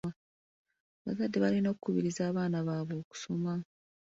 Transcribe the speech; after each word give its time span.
Abazadde 1.01 1.37
balina 1.43 1.67
okukubiriza 1.69 2.21
abaana 2.29 2.57
baabwe 2.67 2.93
okusoma 3.01 3.53